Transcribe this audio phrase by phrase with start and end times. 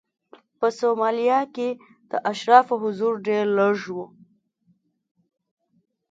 [0.59, 1.69] په سومالیا کې
[2.11, 3.97] د اشرافو حضور ډېر لږ و.